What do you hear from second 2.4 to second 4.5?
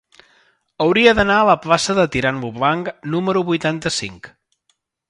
lo Blanc número vuitanta-cinc.